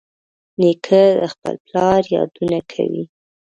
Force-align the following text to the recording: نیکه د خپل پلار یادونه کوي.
نیکه 0.61 1.01
د 1.19 1.21
خپل 1.33 1.55
پلار 1.65 2.01
یادونه 2.15 2.59
کوي. 2.71 3.03